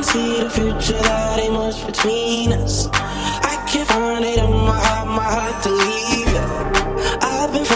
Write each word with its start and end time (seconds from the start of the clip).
can 0.00 0.08
see 0.14 0.42
the 0.42 0.50
future 0.50 1.02
that 1.02 1.38
ain't 1.38 1.52
much 1.52 1.86
between 1.86 2.52
us. 2.52 2.88
I 2.92 3.62
can't 3.68 3.88
find 3.88 4.24
it 4.24 4.38
in 4.38 4.50
my 4.50 4.78
heart, 4.78 5.08
my 5.08 5.22
heart 5.22 5.62
to 5.64 5.70
leave. 5.70 6.34
I've 7.22 7.52
been 7.52 7.66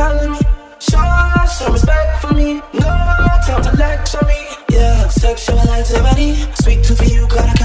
telling 0.00 0.32
me 0.32 0.38
Show 0.80 1.44
some 1.46 1.72
respect 1.74 2.22
for 2.22 2.32
me. 2.32 2.62
No 2.72 2.88
time 3.46 3.62
to 3.62 3.72
lecture 3.76 4.24
me. 4.24 4.40
Yeah, 4.70 5.08
sexual 5.08 5.58
anxiety 5.58 6.30
Sweet 6.54 6.82
tooth 6.82 6.98
for 6.98 7.04
you, 7.04 7.28
gotta 7.28 7.59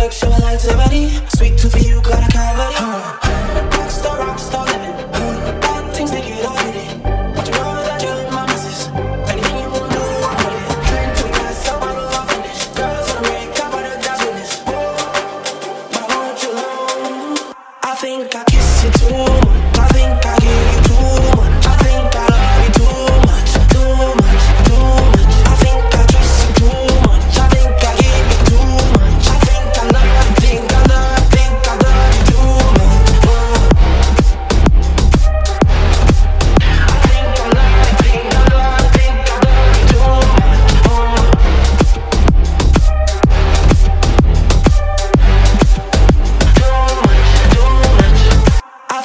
sexual 0.00 0.32
anxiety. 0.46 1.10
Sweet 1.36 1.58
tooth 1.58 1.72
for 1.72 1.78
you. 1.78 2.09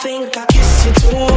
think 0.05 0.37
I 0.37 0.45
kissed 0.45 0.85
you 0.85 1.09
too 1.09 1.34